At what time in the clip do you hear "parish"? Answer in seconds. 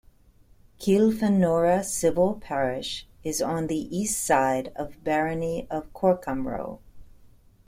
2.41-3.05